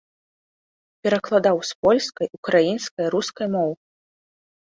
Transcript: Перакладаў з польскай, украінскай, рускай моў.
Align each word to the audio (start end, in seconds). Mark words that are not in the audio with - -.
Перакладаў 1.07 1.57
з 1.71 1.75
польскай, 1.83 2.27
украінскай, 2.39 3.05
рускай 3.17 3.47
моў. 3.59 3.71